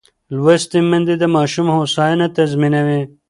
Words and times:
لوستې 0.35 0.79
میندې 0.89 1.15
د 1.21 1.25
ماشوم 1.35 1.67
هوساینه 1.77 2.27
تضمینوي. 2.37 3.01